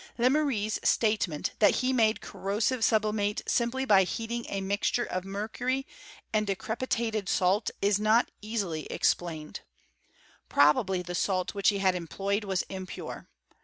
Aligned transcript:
Lemery's 0.17 0.79
statement, 0.83 1.51
that 1.59 1.75
he 1.85 1.93
made 1.93 2.21
cor 2.21 2.41
rosive 2.41 2.83
sublimate 2.83 3.43
simply 3.47 3.85
by 3.85 4.01
heating 4.01 4.47
a 4.49 4.59
mixture 4.59 5.05
of 5.05 5.23
mer 5.25 5.47
cury 5.47 5.85
and 6.33 6.47
decrepitated 6.47 7.29
salt, 7.29 7.69
is 7.83 7.99
not 7.99 8.31
easily 8.41 8.85
explained. 8.87 9.59
Probably 10.49 11.03
the 11.03 11.13
salt 11.13 11.53
which 11.53 11.69
he 11.69 11.77
had 11.77 11.93
employed 11.93 12.43
was 12.45 12.63
impure. 12.63 13.29